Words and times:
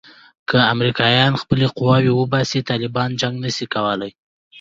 که 0.49 0.57
امریکایان 0.73 1.33
خپلې 1.41 1.65
قواوې 1.77 2.11
وباسي 2.13 2.59
طالبان 2.69 3.09
جنګ 3.21 3.35
نه 3.43 3.49
شي 3.55 3.65
کولای. 3.73 4.11